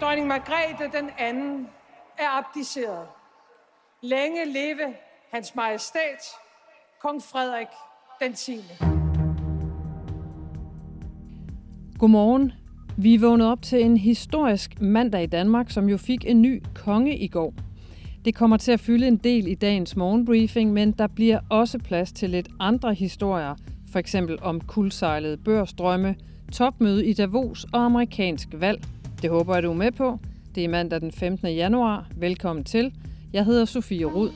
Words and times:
Dronning 0.00 0.26
Margrethe 0.26 0.98
den 0.98 1.10
anden 1.18 1.68
er 2.18 2.38
abdiceret. 2.38 3.06
Længe 4.02 4.52
leve 4.52 4.94
hans 5.32 5.54
majestæt, 5.54 6.22
kong 7.02 7.22
Frederik 7.22 7.66
den 8.22 8.32
10. 8.32 8.60
Godmorgen. 11.98 12.52
Vi 12.96 13.16
vågnede 13.16 13.52
op 13.52 13.62
til 13.62 13.84
en 13.84 13.96
historisk 13.96 14.80
mandag 14.80 15.22
i 15.22 15.26
Danmark, 15.26 15.70
som 15.70 15.88
jo 15.88 15.96
fik 15.96 16.24
en 16.26 16.42
ny 16.42 16.62
konge 16.74 17.18
i 17.18 17.28
går. 17.28 17.54
Det 18.24 18.34
kommer 18.34 18.56
til 18.56 18.72
at 18.72 18.80
fylde 18.80 19.08
en 19.08 19.16
del 19.16 19.46
i 19.46 19.54
dagens 19.54 19.96
morgenbriefing, 19.96 20.72
men 20.72 20.92
der 20.92 21.06
bliver 21.06 21.40
også 21.50 21.78
plads 21.78 22.12
til 22.12 22.30
lidt 22.30 22.48
andre 22.60 22.94
historier, 22.94 23.54
for 23.92 23.98
eksempel 23.98 24.38
om 24.42 24.60
kuldsejlede 24.60 25.36
børsdrømme, 25.36 26.16
topmøde 26.52 27.06
i 27.06 27.12
Davos 27.12 27.66
og 27.72 27.84
amerikansk 27.84 28.48
valg. 28.52 28.84
Det 29.22 29.30
håber 29.30 29.54
jeg, 29.54 29.62
du 29.62 29.70
er 29.70 29.74
med 29.74 29.92
på. 29.92 30.18
Det 30.54 30.64
er 30.64 30.68
mandag 30.68 31.00
den 31.00 31.12
15. 31.12 31.48
januar. 31.48 32.06
Velkommen 32.16 32.64
til. 32.64 32.94
Jeg 33.32 33.44
hedder 33.44 33.64
Sofie 33.64 34.04
Rud. 34.04 34.30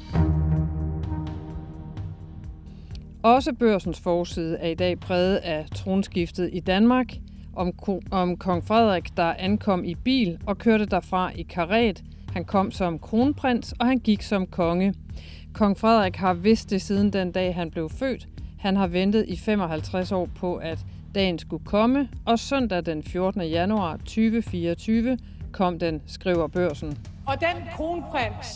Også 3.22 3.52
børsens 3.52 4.00
forside 4.00 4.56
er 4.56 4.68
i 4.68 4.74
dag 4.74 5.00
præget 5.00 5.36
af 5.36 5.66
tronskiftet 5.74 6.50
i 6.52 6.60
Danmark, 6.60 7.06
om, 7.56 7.72
om 8.10 8.36
kong 8.36 8.64
Frederik, 8.64 9.16
der 9.16 9.34
ankom 9.38 9.84
i 9.84 9.94
bil 9.94 10.38
og 10.46 10.58
kørte 10.58 10.86
derfra 10.86 11.32
i 11.34 11.42
karet. 11.42 12.04
Han 12.32 12.44
kom 12.44 12.70
som 12.70 12.98
kronprins, 12.98 13.74
og 13.80 13.86
han 13.86 13.98
gik 13.98 14.22
som 14.22 14.46
konge. 14.46 14.94
Kong 15.52 15.78
Frederik 15.78 16.16
har 16.16 16.34
vidst 16.34 16.70
det 16.70 16.82
siden 16.82 17.12
den 17.12 17.32
dag, 17.32 17.54
han 17.54 17.70
blev 17.70 17.90
født. 17.90 18.28
Han 18.58 18.76
har 18.76 18.86
ventet 18.86 19.24
i 19.28 19.36
55 19.36 20.12
år 20.12 20.28
på, 20.36 20.56
at 20.56 20.78
dagen 21.14 21.38
skulle 21.38 21.64
komme, 21.64 22.08
og 22.26 22.38
søndag 22.38 22.86
den 22.86 23.02
14. 23.02 23.42
januar 23.42 23.96
2024 23.96 25.18
kom 25.52 25.78
den, 25.78 26.02
skriver 26.06 26.46
børsen. 26.46 26.98
Og 27.26 27.40
den 27.40 27.62
kronprins, 27.72 28.46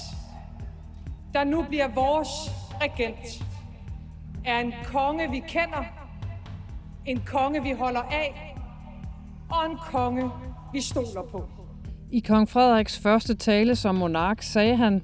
der 1.35 1.45
nu 1.45 1.65
bliver 1.69 1.89
vores 1.95 2.29
regent, 2.83 3.45
er 4.45 4.59
en 4.61 4.73
konge, 4.85 5.31
vi 5.31 5.43
kender, 5.49 5.85
en 7.07 7.21
konge, 7.27 7.63
vi 7.63 7.73
holder 7.73 8.03
af, 8.03 8.57
og 9.51 9.71
en 9.71 9.79
konge, 9.93 10.31
vi 10.73 10.81
stoler 10.81 11.23
på. 11.31 11.45
I 12.11 12.21
kong 12.21 12.49
Frederiks 12.49 12.99
første 12.99 13.35
tale 13.35 13.77
som 13.77 13.95
monark 13.95 14.43
sagde 14.43 14.77
han, 14.77 15.03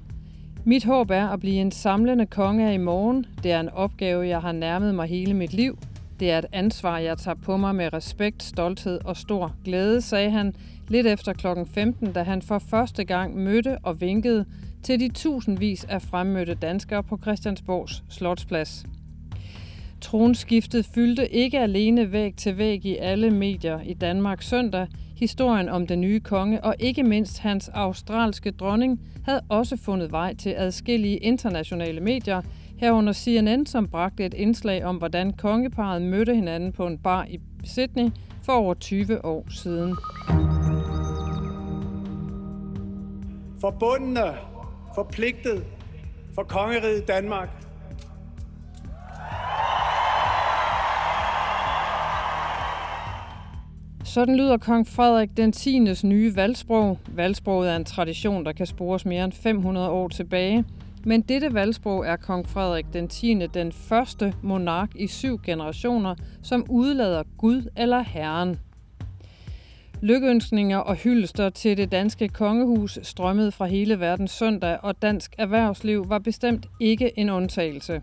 Mit 0.67 0.85
håb 0.85 1.09
er 1.11 1.27
at 1.27 1.39
blive 1.39 1.55
en 1.55 1.71
samlende 1.71 2.25
konge 2.25 2.73
i 2.73 2.77
morgen. 2.77 3.25
Det 3.43 3.51
er 3.51 3.59
en 3.59 3.69
opgave, 3.69 4.27
jeg 4.27 4.41
har 4.41 4.51
nærmet 4.51 4.95
mig 4.95 5.07
hele 5.07 5.33
mit 5.33 5.53
liv. 5.53 5.77
Det 6.19 6.31
er 6.31 6.37
et 6.37 6.45
ansvar, 6.51 6.97
jeg 6.97 7.17
tager 7.17 7.35
på 7.35 7.57
mig 7.57 7.75
med 7.75 7.93
respekt, 7.93 8.43
stolthed 8.43 8.99
og 9.05 9.17
stor 9.17 9.55
glæde, 9.65 10.01
sagde 10.01 10.31
han 10.31 10.53
lidt 10.87 11.07
efter 11.07 11.33
kl. 11.33 11.47
15, 11.73 12.11
da 12.11 12.23
han 12.23 12.41
for 12.41 12.59
første 12.59 13.03
gang 13.03 13.37
mødte 13.37 13.77
og 13.83 14.01
vinkede 14.01 14.45
til 14.83 14.99
de 14.99 15.09
tusindvis 15.09 15.83
af 15.83 16.01
fremmødte 16.01 16.53
danskere 16.53 17.03
på 17.03 17.19
Christiansborgs 17.23 18.03
Slotsplads. 18.09 18.85
Tronskiftet 20.01 20.85
fyldte 20.85 21.33
ikke 21.33 21.59
alene 21.59 22.11
væg 22.11 22.35
til 22.35 22.57
væg 22.57 22.85
i 22.85 22.97
alle 22.97 23.31
medier 23.31 23.79
i 23.81 23.93
Danmark 23.93 24.41
søndag. 24.41 24.87
Historien 25.17 25.69
om 25.69 25.87
den 25.87 26.01
nye 26.01 26.19
konge 26.19 26.63
og 26.63 26.75
ikke 26.79 27.03
mindst 27.03 27.39
hans 27.39 27.69
australske 27.69 28.51
dronning 28.51 29.01
havde 29.25 29.41
også 29.49 29.77
fundet 29.77 30.11
vej 30.11 30.35
til 30.35 30.53
adskillige 30.57 31.17
internationale 31.17 32.01
medier, 32.01 32.41
herunder 32.77 33.13
CNN, 33.13 33.65
som 33.65 33.87
bragte 33.87 34.25
et 34.25 34.33
indslag 34.33 34.85
om, 34.85 34.95
hvordan 34.95 35.33
kongeparet 35.33 36.01
mødte 36.01 36.35
hinanden 36.35 36.71
på 36.71 36.87
en 36.87 36.97
bar 36.97 37.25
i 37.29 37.39
Sydney 37.63 38.09
for 38.43 38.53
over 38.53 38.73
20 38.73 39.25
år 39.25 39.45
siden. 39.49 39.95
Forbundne, 43.61 44.33
forpligtet 44.95 45.63
for 46.35 46.43
kongeriget 46.43 47.07
Danmark– 47.07 47.49
Sådan 54.15 54.37
lyder 54.37 54.57
kong 54.57 54.87
Frederik 54.87 55.37
den 55.37 55.51
10. 55.51 55.79
nye 56.03 56.35
valgsprog. 56.35 56.99
Valgsproget 57.07 57.71
er 57.71 57.75
en 57.75 57.85
tradition, 57.85 58.45
der 58.45 58.51
kan 58.51 58.65
spores 58.65 59.05
mere 59.05 59.23
end 59.23 59.33
500 59.33 59.89
år 59.89 60.07
tilbage. 60.07 60.65
Men 61.07 61.21
dette 61.21 61.53
valgsprog 61.53 62.07
er 62.07 62.15
kong 62.15 62.47
Frederik 62.49 62.85
den 62.93 63.07
10. 63.07 63.47
den 63.53 63.71
første 63.71 64.33
monark 64.41 64.89
i 64.95 65.07
syv 65.07 65.39
generationer, 65.45 66.15
som 66.43 66.65
udlader 66.69 67.23
Gud 67.37 67.69
eller 67.77 68.01
Herren. 68.01 68.59
Lykkeønskninger 70.01 70.77
og 70.77 70.95
hyldester 70.95 71.49
til 71.49 71.77
det 71.77 71.91
danske 71.91 72.27
kongehus 72.27 72.99
strømmede 73.03 73.51
fra 73.51 73.65
hele 73.65 73.99
verden 73.99 74.27
søndag, 74.27 74.77
og 74.83 75.01
dansk 75.01 75.35
erhvervsliv 75.37 76.09
var 76.09 76.19
bestemt 76.19 76.65
ikke 76.79 77.19
en 77.19 77.29
undtagelse. 77.29 78.01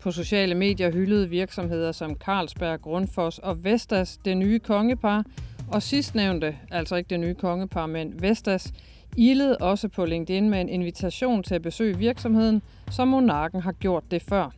På 0.00 0.10
sociale 0.10 0.54
medier 0.54 0.92
hyldede 0.92 1.28
virksomheder 1.28 1.92
som 1.92 2.14
Carlsberg, 2.14 2.80
Grundfos 2.80 3.38
og 3.38 3.64
Vestas 3.64 4.18
det 4.24 4.36
nye 4.36 4.58
kongepar, 4.58 5.24
og 5.72 5.82
sidstnævnte, 5.82 6.56
altså 6.70 6.96
ikke 6.96 7.10
det 7.10 7.20
nye 7.20 7.34
kongepar, 7.34 7.86
men 7.86 8.22
Vestas, 8.22 8.72
ilede 9.16 9.56
også 9.56 9.88
på 9.88 10.04
LinkedIn 10.04 10.50
med 10.50 10.60
en 10.60 10.68
invitation 10.68 11.42
til 11.42 11.54
at 11.54 11.62
besøge 11.62 11.98
virksomheden, 11.98 12.62
som 12.90 13.08
monarken 13.08 13.60
har 13.60 13.72
gjort 13.72 14.04
det 14.10 14.22
før. 14.22 14.50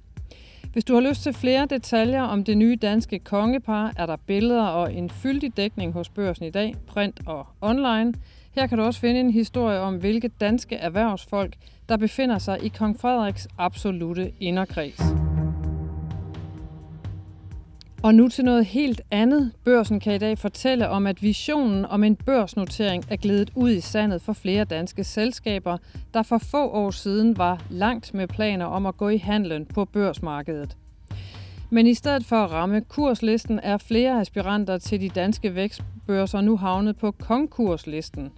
Hvis 0.73 0.85
du 0.85 0.95
har 0.95 1.01
lyst 1.01 1.23
til 1.23 1.33
flere 1.33 1.67
detaljer 1.67 2.23
om 2.23 2.45
det 2.45 2.59
nye 2.59 2.77
danske 2.77 3.19
kongepar, 3.19 3.93
er 3.97 4.07
der 4.07 4.17
billeder 4.17 4.63
og 4.67 4.95
en 4.95 5.11
fyldig 5.11 5.57
dækning 5.57 5.93
hos 5.93 6.09
børsen 6.09 6.45
i 6.45 6.51
dag, 6.51 6.75
print 6.87 7.21
og 7.27 7.47
online. 7.61 8.15
Her 8.55 8.67
kan 8.67 8.79
du 8.79 8.85
også 8.85 9.01
finde 9.01 9.21
en 9.21 9.31
historie 9.31 9.81
om, 9.81 9.97
hvilke 9.97 10.29
danske 10.29 10.77
erhvervsfolk, 10.77 11.55
der 11.89 11.97
befinder 11.97 12.39
sig 12.39 12.65
i 12.65 12.69
kong 12.69 13.01
Frederiks 13.01 13.49
absolute 13.59 14.33
inderkreds. 14.41 15.34
Og 18.05 18.15
nu 18.15 18.29
til 18.29 18.45
noget 18.45 18.65
helt 18.67 19.01
andet. 19.11 19.53
Børsen 19.65 20.01
kan 20.01 20.15
i 20.15 20.19
dag 20.19 20.39
fortælle 20.39 20.89
om, 20.89 21.07
at 21.07 21.23
visionen 21.23 21.85
om 21.85 22.05
en 22.05 22.17
børsnotering 22.17 23.05
er 23.11 23.17
glædet 23.17 23.51
ud 23.55 23.71
i 23.71 23.81
sandet 23.81 24.23
for 24.23 24.33
flere 24.33 24.65
danske 24.65 25.05
selskaber, 25.05 25.79
der 26.15 26.23
for 26.23 26.39
få 26.39 26.71
år 26.71 26.91
siden 26.91 27.39
var 27.39 27.63
langt 27.71 28.15
med 28.15 28.29
planer 28.29 28.65
om 28.65 28.87
at 28.87 28.97
gå 28.97 29.09
i 29.09 29.17
handlen 29.17 29.67
på 29.67 29.85
børsmarkedet. 29.85 30.77
Men 31.71 31.87
i 31.87 31.95
stedet 31.95 32.25
for 32.25 32.37
at 32.37 32.51
ramme 32.51 32.81
kurslisten, 32.81 33.61
er 33.63 33.79
flere 33.79 34.21
aspiranter 34.21 34.79
til 34.79 35.01
de 35.01 35.09
danske 35.09 35.55
vækstbørser 35.55 36.41
nu 36.41 36.57
havnet 36.57 36.97
på 36.97 37.11
konkurslisten. 37.11 38.33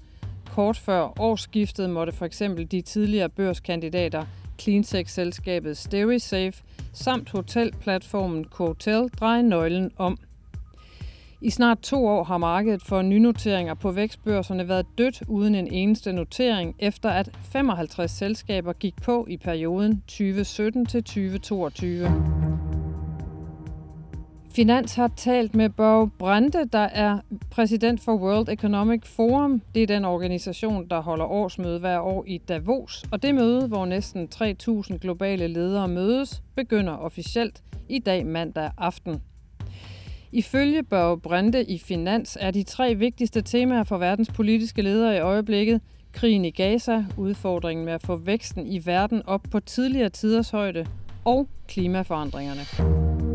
Kort 0.54 0.76
før 0.76 1.20
årsskiftet 1.20 1.90
måtte 1.90 2.12
for 2.12 2.24
eksempel 2.24 2.70
de 2.70 2.80
tidligere 2.80 3.28
børskandidater 3.28 4.24
cleantech-selskabet 4.58 5.76
SteriSafe 5.76 6.62
samt 6.92 7.30
hotelplatformen 7.30 8.44
Cotel 8.44 9.08
dreje 9.08 9.42
nøglen 9.42 9.90
om. 9.96 10.18
I 11.40 11.50
snart 11.50 11.78
to 11.78 12.06
år 12.06 12.24
har 12.24 12.38
markedet 12.38 12.82
for 12.82 13.02
nynoteringer 13.02 13.74
på 13.74 13.90
vækstbørserne 13.90 14.68
været 14.68 14.86
dødt 14.98 15.22
uden 15.28 15.54
en 15.54 15.72
eneste 15.72 16.12
notering, 16.12 16.74
efter 16.78 17.10
at 17.10 17.30
55 17.52 18.10
selskaber 18.10 18.72
gik 18.72 18.94
på 19.02 19.26
i 19.28 19.36
perioden 19.36 20.00
2017 20.00 20.86
til 20.86 21.04
2022. 21.04 22.45
Finans 24.56 24.94
har 24.94 25.10
talt 25.16 25.54
med 25.54 25.68
Børge 25.68 26.10
Brande, 26.10 26.64
der 26.72 26.78
er 26.78 27.18
præsident 27.50 28.00
for 28.00 28.16
World 28.16 28.48
Economic 28.48 29.00
Forum. 29.04 29.62
Det 29.74 29.82
er 29.82 29.86
den 29.86 30.04
organisation, 30.04 30.88
der 30.88 31.00
holder 31.00 31.24
årsmøde 31.24 31.78
hver 31.78 31.98
år 31.98 32.24
i 32.26 32.38
Davos. 32.38 33.04
Og 33.12 33.22
det 33.22 33.34
møde, 33.34 33.68
hvor 33.68 33.86
næsten 33.86 34.28
3.000 34.34 34.98
globale 34.98 35.48
ledere 35.48 35.88
mødes, 35.88 36.42
begynder 36.54 36.92
officielt 36.92 37.62
i 37.88 37.98
dag 37.98 38.26
mandag 38.26 38.70
aften. 38.78 39.22
Ifølge 40.32 40.82
Børge 40.82 41.20
Brande 41.20 41.64
i 41.64 41.78
Finans 41.78 42.38
er 42.40 42.50
de 42.50 42.62
tre 42.62 42.94
vigtigste 42.94 43.42
temaer 43.42 43.84
for 43.84 43.98
verdens 43.98 44.30
politiske 44.30 44.82
ledere 44.82 45.16
i 45.16 45.20
øjeblikket 45.20 45.80
krigen 46.12 46.44
i 46.44 46.50
Gaza, 46.50 47.04
udfordringen 47.16 47.84
med 47.84 47.92
at 47.92 48.02
få 48.02 48.16
væksten 48.16 48.66
i 48.66 48.86
verden 48.86 49.22
op 49.26 49.42
på 49.50 49.60
tidligere 49.60 50.08
tiders 50.08 50.50
højde 50.50 50.86
og 51.24 51.48
klimaforandringerne. 51.68 53.25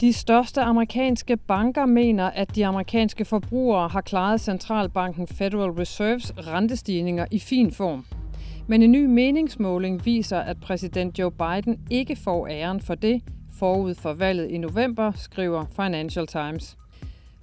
De 0.00 0.12
største 0.12 0.60
amerikanske 0.60 1.36
banker 1.36 1.86
mener, 1.86 2.24
at 2.24 2.56
de 2.56 2.66
amerikanske 2.66 3.24
forbrugere 3.24 3.88
har 3.88 4.00
klaret 4.00 4.40
centralbanken 4.40 5.26
Federal 5.26 5.70
Reserves 5.70 6.32
rentestigninger 6.38 7.26
i 7.30 7.38
fin 7.38 7.72
form. 7.72 8.06
Men 8.66 8.82
en 8.82 8.92
ny 8.92 9.04
meningsmåling 9.04 10.04
viser, 10.04 10.38
at 10.38 10.56
præsident 10.60 11.18
Joe 11.18 11.30
Biden 11.30 11.80
ikke 11.90 12.16
får 12.16 12.48
æren 12.48 12.80
for 12.80 12.94
det 12.94 13.22
forud 13.58 13.94
for 13.94 14.12
valget 14.12 14.50
i 14.50 14.58
november, 14.58 15.12
skriver 15.16 15.64
Financial 15.76 16.26
Times. 16.26 16.76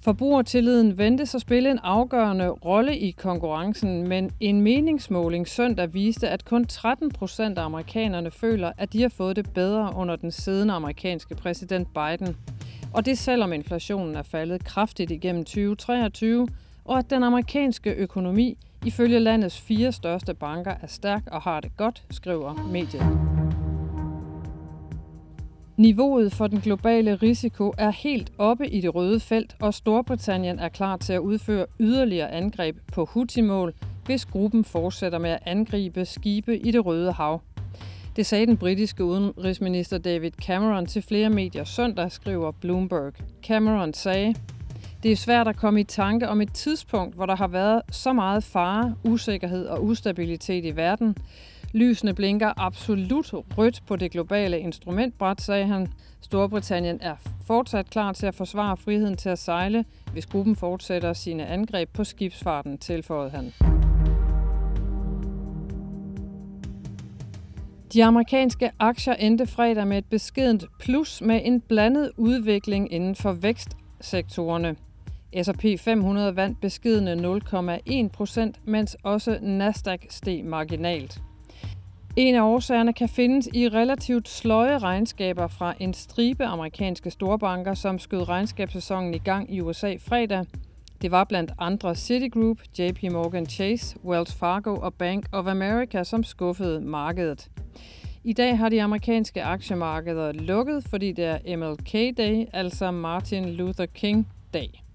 Forbrugertilliden 0.00 0.98
ventes 0.98 1.34
at 1.34 1.40
spille 1.40 1.70
en 1.70 1.78
afgørende 1.78 2.48
rolle 2.48 2.98
i 2.98 3.10
konkurrencen, 3.10 4.08
men 4.08 4.30
en 4.40 4.60
meningsmåling 4.60 5.48
søndag 5.48 5.94
viste, 5.94 6.28
at 6.28 6.44
kun 6.44 6.64
13 6.64 7.10
procent 7.10 7.58
af 7.58 7.64
amerikanerne 7.64 8.30
føler, 8.30 8.72
at 8.78 8.92
de 8.92 9.02
har 9.02 9.08
fået 9.08 9.36
det 9.36 9.52
bedre 9.54 9.92
under 9.96 10.16
den 10.16 10.30
siddende 10.30 10.74
amerikanske 10.74 11.34
præsident 11.34 11.88
Biden. 11.94 12.36
Og 12.94 13.06
det 13.06 13.18
selvom 13.18 13.52
inflationen 13.52 14.14
er 14.14 14.22
faldet 14.22 14.64
kraftigt 14.64 15.10
igennem 15.10 15.44
2023, 15.44 16.48
og 16.84 16.98
at 16.98 17.10
den 17.10 17.22
amerikanske 17.22 17.90
økonomi 17.90 18.58
ifølge 18.86 19.18
landets 19.18 19.60
fire 19.60 19.92
største 19.92 20.34
banker 20.34 20.74
er 20.82 20.86
stærk 20.86 21.22
og 21.26 21.42
har 21.42 21.60
det 21.60 21.76
godt, 21.76 22.02
skriver 22.10 22.68
mediet. 22.72 23.37
Niveauet 25.78 26.32
for 26.32 26.46
den 26.46 26.60
globale 26.60 27.14
risiko 27.14 27.72
er 27.78 27.90
helt 27.90 28.32
oppe 28.38 28.68
i 28.68 28.80
det 28.80 28.94
røde 28.94 29.20
felt, 29.20 29.56
og 29.60 29.74
Storbritannien 29.74 30.58
er 30.58 30.68
klar 30.68 30.96
til 30.96 31.12
at 31.12 31.18
udføre 31.18 31.66
yderligere 31.80 32.32
angreb 32.32 32.76
på 32.92 33.04
Houthi-mål, 33.04 33.74
hvis 34.06 34.26
gruppen 34.26 34.64
fortsætter 34.64 35.18
med 35.18 35.30
at 35.30 35.38
angribe 35.46 36.04
skibe 36.04 36.58
i 36.58 36.70
det 36.70 36.86
røde 36.86 37.12
hav. 37.12 37.40
Det 38.16 38.26
sagde 38.26 38.46
den 38.46 38.56
britiske 38.56 39.04
udenrigsminister 39.04 39.98
David 39.98 40.30
Cameron 40.30 40.86
til 40.86 41.02
flere 41.02 41.30
medier 41.30 41.64
søndag, 41.64 42.12
skriver 42.12 42.50
Bloomberg. 42.50 43.12
Cameron 43.42 43.94
sagde, 43.94 44.34
det 45.02 45.12
er 45.12 45.16
svært 45.16 45.48
at 45.48 45.56
komme 45.56 45.80
i 45.80 45.84
tanke 45.84 46.28
om 46.28 46.40
et 46.40 46.52
tidspunkt, 46.54 47.14
hvor 47.14 47.26
der 47.26 47.36
har 47.36 47.48
været 47.48 47.82
så 47.90 48.12
meget 48.12 48.44
fare, 48.44 48.94
usikkerhed 49.04 49.66
og 49.66 49.84
ustabilitet 49.84 50.64
i 50.64 50.76
verden. 50.76 51.16
Lysene 51.72 52.14
blinker 52.14 52.52
absolut 52.56 53.32
rødt 53.58 53.82
på 53.86 53.96
det 53.96 54.10
globale 54.10 54.60
instrumentbræt, 54.60 55.40
sagde 55.40 55.66
han. 55.66 55.88
Storbritannien 56.20 56.98
er 57.00 57.14
fortsat 57.46 57.90
klar 57.90 58.12
til 58.12 58.26
at 58.26 58.34
forsvare 58.34 58.76
friheden 58.76 59.16
til 59.16 59.28
at 59.28 59.38
sejle, 59.38 59.84
hvis 60.12 60.26
gruppen 60.26 60.56
fortsætter 60.56 61.12
sine 61.12 61.46
angreb 61.46 61.88
på 61.92 62.04
skibsfarten, 62.04 62.78
tilføjede 62.78 63.30
han. 63.30 63.52
De 67.92 68.04
amerikanske 68.04 68.70
aktier 68.78 69.14
endte 69.14 69.46
fredag 69.46 69.86
med 69.86 69.98
et 69.98 70.04
beskedent 70.04 70.64
plus 70.80 71.20
med 71.20 71.40
en 71.44 71.60
blandet 71.60 72.10
udvikling 72.16 72.92
inden 72.92 73.14
for 73.14 73.32
vækstsektorerne. 73.32 74.76
S&P 75.42 75.80
500 75.80 76.36
vandt 76.36 76.60
beskedende 76.60 77.40
0,1 78.04 78.08
procent, 78.08 78.60
mens 78.64 78.96
også 79.02 79.38
Nasdaq 79.42 80.00
steg 80.10 80.44
marginalt. 80.44 81.22
En 82.18 82.34
af 82.34 82.42
årsagerne 82.42 82.92
kan 82.92 83.08
findes 83.08 83.48
i 83.54 83.68
relativt 83.68 84.28
sløje 84.28 84.78
regnskaber 84.78 85.46
fra 85.46 85.74
en 85.80 85.94
stribe 85.94 86.44
amerikanske 86.44 87.10
storbanker, 87.10 87.74
som 87.74 87.98
skød 87.98 88.28
regnskabssæsonen 88.28 89.14
i 89.14 89.18
gang 89.18 89.54
i 89.54 89.60
USA 89.60 89.96
fredag. 89.98 90.44
Det 91.02 91.10
var 91.10 91.24
blandt 91.24 91.52
andre 91.58 91.94
Citigroup, 91.94 92.58
JP 92.78 93.02
Morgan 93.02 93.46
Chase, 93.46 93.98
Wells 94.04 94.34
Fargo 94.34 94.74
og 94.74 94.94
Bank 94.94 95.26
of 95.32 95.46
America, 95.46 96.04
som 96.04 96.24
skuffede 96.24 96.80
markedet. 96.80 97.50
I 98.24 98.32
dag 98.32 98.58
har 98.58 98.68
de 98.68 98.82
amerikanske 98.82 99.42
aktiemarkeder 99.42 100.32
lukket, 100.32 100.84
fordi 100.90 101.12
det 101.12 101.24
er 101.24 101.56
MLK 101.56 102.16
Day, 102.16 102.46
altså 102.52 102.90
Martin 102.90 103.48
Luther 103.48 103.86
King 103.86 104.28
Dag. 104.54 104.87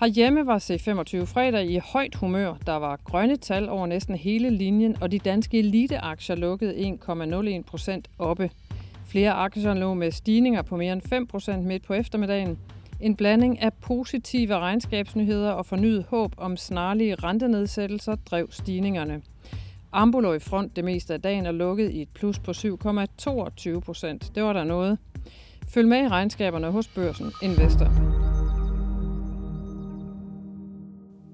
Herhjemme 0.00 0.46
var 0.46 0.58
C25 0.58 1.24
fredag 1.24 1.70
i 1.70 1.78
højt 1.92 2.14
humør. 2.14 2.54
Der 2.66 2.76
var 2.76 3.00
grønne 3.04 3.36
tal 3.36 3.68
over 3.68 3.86
næsten 3.86 4.14
hele 4.14 4.50
linjen, 4.50 4.96
og 5.02 5.12
de 5.12 5.18
danske 5.18 5.58
eliteaktier 5.58 6.36
lukkede 6.36 6.96
1,01 7.58 7.62
procent 7.62 8.08
oppe. 8.18 8.50
Flere 9.06 9.32
aktier 9.32 9.74
lå 9.74 9.94
med 9.94 10.10
stigninger 10.10 10.62
på 10.62 10.76
mere 10.76 10.92
end 10.92 11.02
5 11.02 11.26
procent 11.26 11.64
midt 11.64 11.84
på 11.84 11.94
eftermiddagen. 11.94 12.58
En 13.00 13.16
blanding 13.16 13.62
af 13.62 13.72
positive 13.72 14.58
regnskabsnyheder 14.58 15.50
og 15.50 15.66
fornyet 15.66 16.04
håb 16.08 16.34
om 16.36 16.56
snarlige 16.56 17.14
rentenedsættelser 17.14 18.14
drev 18.14 18.46
stigningerne. 18.50 19.22
Ambu 19.92 20.20
lå 20.20 20.32
i 20.32 20.38
front 20.38 20.76
det 20.76 20.84
meste 20.84 21.14
af 21.14 21.22
dagen 21.22 21.46
og 21.46 21.54
lukkede 21.54 21.92
i 21.92 22.02
et 22.02 22.08
plus 22.14 22.38
på 22.38 22.50
7,22 22.50 23.80
procent. 23.80 24.32
Det 24.34 24.42
var 24.42 24.52
der 24.52 24.64
noget. 24.64 24.98
Følg 25.68 25.88
med 25.88 26.04
i 26.04 26.08
regnskaberne 26.08 26.70
hos 26.70 26.88
Børsen 26.88 27.32
Investor. 27.42 28.23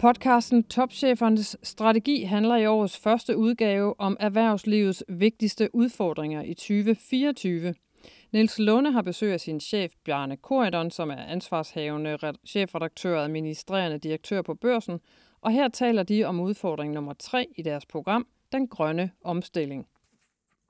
Podcasten 0.01 0.65
Topchefernes 0.65 1.57
strategi 1.63 2.23
handler 2.23 2.57
i 2.57 2.67
årets 2.67 2.99
første 2.99 3.37
udgave 3.37 4.01
om 4.01 4.17
erhvervslivets 4.21 5.05
vigtigste 5.09 5.75
udfordringer 5.75 6.43
i 6.43 6.55
2024. 6.55 7.75
Niels 8.33 8.59
Lunde 8.59 8.93
har 8.93 9.03
besøg 9.03 9.33
af 9.33 9.41
sin 9.41 9.61
chef 9.61 9.93
Bjarne 10.05 10.37
Korydon, 10.37 10.91
som 10.91 11.11
er 11.11 11.17
ansvarshavende 11.17 12.19
chefredaktør 12.47 13.19
og 13.19 13.25
administrerende 13.25 13.99
direktør 13.99 14.43
på 14.43 14.55
børsen, 14.55 15.01
og 15.41 15.53
her 15.53 15.69
taler 15.69 16.03
de 16.03 16.25
om 16.25 16.41
udfordring 16.41 16.93
nummer 16.93 17.13
tre 17.13 17.47
i 17.57 17.63
deres 17.63 17.87
program, 17.87 18.27
den 18.53 18.69
grønne 18.69 19.11
omstilling. 19.25 19.87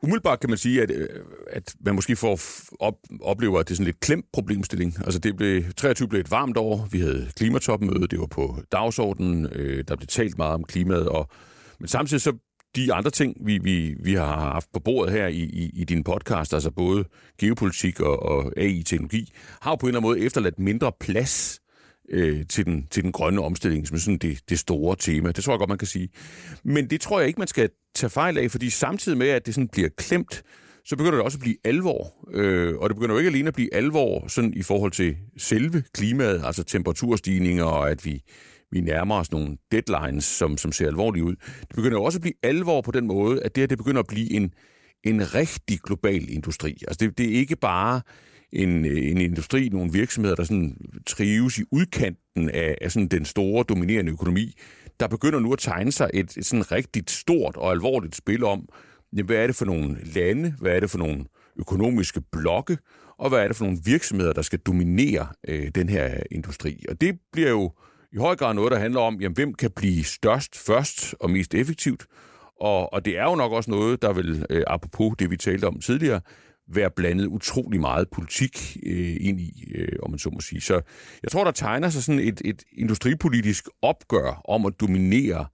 Umiddelbart 0.02 0.40
kan 0.40 0.50
man 0.50 0.58
sige, 0.58 0.82
at, 0.82 0.90
øh, 0.90 1.08
at 1.50 1.74
man 1.80 1.94
måske 1.94 2.16
får 2.16 2.40
op, 2.80 2.94
oplever, 3.20 3.58
at 3.60 3.68
det 3.68 3.74
er 3.74 3.76
sådan 3.76 3.84
lidt 3.84 4.00
klemt 4.00 4.26
problemstilling. 4.32 4.94
Altså 5.04 5.18
det 5.20 5.36
blev, 5.36 5.72
23 5.76 6.08
blev 6.08 6.20
et 6.20 6.30
varmt 6.30 6.56
år, 6.56 6.88
vi 6.90 7.00
havde 7.00 7.30
klimatopmøde, 7.36 8.06
det 8.06 8.20
var 8.20 8.26
på 8.26 8.56
dagsordenen, 8.72 9.48
øh, 9.52 9.84
der 9.88 9.96
blev 9.96 10.06
talt 10.06 10.38
meget 10.38 10.54
om 10.54 10.64
klimaet, 10.64 11.08
og, 11.08 11.28
men 11.80 11.88
samtidig 11.88 12.20
så 12.20 12.32
de 12.76 12.92
andre 12.92 13.10
ting, 13.10 13.36
vi, 13.46 13.58
vi, 13.58 13.94
vi 14.02 14.14
har 14.14 14.36
haft 14.52 14.68
på 14.72 14.80
bordet 14.80 15.12
her 15.12 15.26
i, 15.26 15.42
i, 15.42 15.70
i 15.74 15.84
din 15.84 16.04
podcast, 16.04 16.54
altså 16.54 16.70
både 16.70 17.04
geopolitik 17.40 18.00
og, 18.00 18.22
og 18.22 18.52
AI-teknologi, 18.56 19.32
har 19.60 19.70
jo 19.70 19.76
på 19.76 19.86
en 19.86 19.88
eller 19.88 20.00
anden 20.00 20.10
måde 20.10 20.26
efterladt 20.26 20.58
mindre 20.58 20.92
plads 21.00 21.59
øh, 22.10 22.46
til, 22.46 22.66
den, 22.66 22.86
til 22.90 23.02
den 23.02 23.12
grønne 23.12 23.40
omstilling, 23.40 23.88
som 23.88 23.98
sådan 23.98 24.18
det, 24.18 24.40
det 24.48 24.58
store 24.58 24.96
tema. 24.98 25.32
Det 25.32 25.44
tror 25.44 25.52
jeg 25.52 25.58
godt, 25.58 25.68
man 25.68 25.78
kan 25.78 25.88
sige. 25.88 26.08
Men 26.64 26.90
det 26.90 27.00
tror 27.00 27.18
jeg 27.20 27.28
ikke, 27.28 27.40
man 27.40 27.48
skal 27.48 27.70
tage 27.94 28.10
fejl 28.10 28.38
af, 28.38 28.50
fordi 28.50 28.70
samtidig 28.70 29.18
med, 29.18 29.28
at 29.28 29.46
det 29.46 29.54
sådan 29.54 29.68
bliver 29.68 29.88
klemt, 29.96 30.42
så 30.84 30.96
begynder 30.96 31.16
det 31.16 31.24
også 31.24 31.36
at 31.36 31.40
blive 31.40 31.56
alvor. 31.64 32.28
Øh, 32.32 32.76
og 32.78 32.88
det 32.90 32.96
begynder 32.96 33.14
jo 33.14 33.18
ikke 33.18 33.28
alene 33.28 33.48
at 33.48 33.54
blive 33.54 33.74
alvor 33.74 34.28
sådan 34.28 34.54
i 34.54 34.62
forhold 34.62 34.92
til 34.92 35.16
selve 35.38 35.82
klimaet, 35.94 36.42
altså 36.44 36.62
temperaturstigninger, 36.62 37.64
og 37.64 37.90
at 37.90 38.04
vi, 38.04 38.22
vi 38.70 38.80
nærmer 38.80 39.16
os 39.16 39.32
nogle 39.32 39.56
deadlines, 39.72 40.24
som, 40.24 40.58
som 40.58 40.72
ser 40.72 40.86
alvorlige 40.86 41.24
ud. 41.24 41.34
Det 41.60 41.74
begynder 41.74 41.98
jo 41.98 42.04
også 42.04 42.18
at 42.18 42.22
blive 42.22 42.34
alvor 42.42 42.80
på 42.80 42.90
den 42.90 43.06
måde, 43.06 43.42
at 43.42 43.54
det 43.54 43.62
her 43.62 43.66
det 43.66 43.78
begynder 43.78 44.00
at 44.00 44.06
blive 44.06 44.32
en, 44.32 44.54
en 45.04 45.34
rigtig 45.34 45.78
global 45.80 46.32
industri. 46.32 46.70
Altså 46.88 46.96
det, 47.00 47.18
det 47.18 47.26
er 47.26 47.38
ikke 47.38 47.56
bare 47.56 48.00
en, 48.52 48.84
øh, 48.84 49.10
en 49.10 49.18
industri, 49.18 49.68
nogle 49.68 49.92
virksomheder, 49.92 50.36
der 50.36 50.44
sådan 50.44 50.76
trives 51.06 51.58
i 51.58 51.62
udkanten 51.72 52.50
af, 52.50 52.78
af 52.80 52.92
sådan 52.92 53.08
den 53.08 53.24
store, 53.24 53.64
dominerende 53.68 54.12
økonomi, 54.12 54.54
der 55.00 55.08
begynder 55.08 55.40
nu 55.40 55.52
at 55.52 55.58
tegne 55.58 55.92
sig 55.92 56.10
et, 56.14 56.36
et 56.36 56.46
sådan 56.46 56.72
rigtigt 56.72 57.10
stort 57.10 57.56
og 57.56 57.70
alvorligt 57.70 58.16
spil 58.16 58.44
om, 58.44 58.68
jamen, 59.12 59.26
hvad 59.26 59.36
er 59.36 59.46
det 59.46 59.56
for 59.56 59.64
nogle 59.64 59.96
lande, 60.14 60.54
hvad 60.60 60.76
er 60.76 60.80
det 60.80 60.90
for 60.90 60.98
nogle 60.98 61.24
økonomiske 61.58 62.20
blokke, 62.32 62.78
og 63.18 63.28
hvad 63.28 63.38
er 63.38 63.46
det 63.46 63.56
for 63.56 63.64
nogle 63.64 63.78
virksomheder, 63.84 64.32
der 64.32 64.42
skal 64.42 64.58
dominere 64.58 65.26
øh, 65.48 65.70
den 65.74 65.88
her 65.88 66.20
industri. 66.30 66.84
Og 66.88 67.00
det 67.00 67.18
bliver 67.32 67.50
jo 67.50 67.72
i 68.12 68.16
høj 68.16 68.36
grad 68.36 68.54
noget, 68.54 68.72
der 68.72 68.78
handler 68.78 69.00
om, 69.00 69.20
jamen, 69.20 69.34
hvem 69.34 69.54
kan 69.54 69.70
blive 69.76 70.04
størst 70.04 70.58
først 70.58 71.14
og 71.20 71.30
mest 71.30 71.54
effektivt. 71.54 72.06
Og, 72.60 72.92
og 72.92 73.04
det 73.04 73.18
er 73.18 73.24
jo 73.24 73.34
nok 73.34 73.52
også 73.52 73.70
noget, 73.70 74.02
der 74.02 74.12
vil, 74.12 74.46
øh, 74.50 74.62
apropos 74.66 75.14
det 75.18 75.30
vi 75.30 75.36
talte 75.36 75.64
om 75.64 75.80
tidligere, 75.80 76.20
være 76.74 76.90
blandet 76.90 77.26
utrolig 77.26 77.80
meget 77.80 78.08
politik 78.08 78.76
øh, 78.86 79.16
ind 79.20 79.40
i, 79.40 79.72
øh, 79.74 79.98
om 80.02 80.10
man 80.10 80.18
så 80.18 80.30
må 80.30 80.40
sige. 80.40 80.60
Så 80.60 80.80
jeg 81.22 81.30
tror, 81.30 81.44
der 81.44 81.50
tegner 81.50 81.88
sig 81.88 82.02
sådan 82.02 82.20
et, 82.20 82.42
et 82.44 82.62
industripolitisk 82.72 83.68
opgør 83.82 84.40
om 84.44 84.66
at 84.66 84.80
dominere 84.80 85.46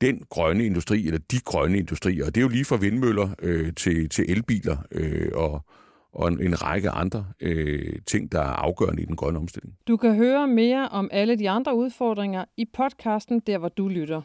den 0.00 0.22
grønne 0.30 0.66
industri, 0.66 1.06
eller 1.06 1.20
de 1.30 1.38
grønne 1.44 1.78
industrier. 1.78 2.26
Og 2.26 2.34
det 2.34 2.40
er 2.40 2.42
jo 2.42 2.48
lige 2.48 2.64
fra 2.64 2.76
vindmøller 2.76 3.28
øh, 3.42 3.72
til, 3.74 4.08
til 4.08 4.24
elbiler 4.28 4.76
øh, 4.92 5.30
og, 5.34 5.64
og 6.12 6.28
en, 6.28 6.42
en 6.42 6.62
række 6.62 6.90
andre 6.90 7.26
øh, 7.40 7.92
ting, 8.06 8.32
der 8.32 8.40
er 8.40 8.44
afgørende 8.44 9.02
i 9.02 9.04
den 9.04 9.16
grønne 9.16 9.38
omstilling. 9.38 9.74
Du 9.88 9.96
kan 9.96 10.14
høre 10.14 10.46
mere 10.46 10.88
om 10.88 11.08
alle 11.12 11.38
de 11.38 11.50
andre 11.50 11.74
udfordringer 11.76 12.44
i 12.56 12.64
podcasten, 12.76 13.40
der 13.40 13.58
hvor 13.58 13.68
du 13.68 13.88
lytter. 13.88 14.22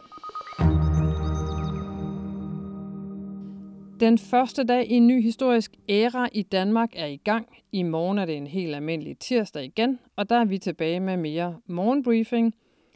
Den 4.04 4.18
første 4.18 4.64
dag 4.64 4.92
i 4.92 4.94
en 4.94 5.08
ny 5.08 5.22
historisk 5.22 5.72
æra 5.90 6.30
i 6.32 6.42
Danmark 6.42 6.90
er 6.96 7.06
i 7.06 7.16
gang. 7.16 7.48
I 7.72 7.84
morgen 7.84 8.18
er 8.18 8.26
det 8.26 8.38
en 8.38 8.48
helt 8.48 8.76
almindelig 8.76 9.18
tirsdag 9.20 9.64
igen, 9.64 10.00
og 10.16 10.30
der 10.30 10.36
er 10.36 10.46
vi 10.46 10.58
tilbage 10.58 11.00
med 11.00 11.18
mere 11.18 11.58
morgenbriefing. 11.68 12.54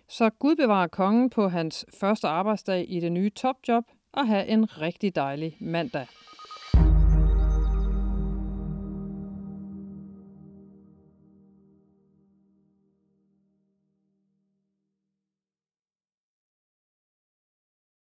Så 0.10 0.30
Gud 0.30 0.56
bevarer 0.56 0.88
kongen 0.88 1.30
på 1.30 1.48
hans 1.48 1.86
første 2.00 2.28
arbejdsdag 2.28 2.86
i 2.90 3.00
det 3.00 3.12
nye 3.12 3.30
topjob, 3.30 3.84
og 4.14 4.28
have 4.28 4.48
en 4.48 4.82
rigtig 4.82 5.16
dejlig 5.16 5.58
mandag. 5.60 6.08